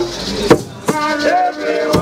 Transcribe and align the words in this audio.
Everyone. 0.00 1.97